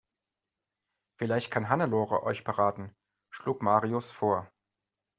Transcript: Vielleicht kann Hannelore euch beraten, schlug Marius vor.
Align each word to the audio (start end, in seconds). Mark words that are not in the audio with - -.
Vielleicht 1.19 1.51
kann 1.51 1.69
Hannelore 1.69 2.23
euch 2.23 2.43
beraten, 2.43 2.95
schlug 3.29 3.61
Marius 3.61 4.09
vor. 4.09 4.51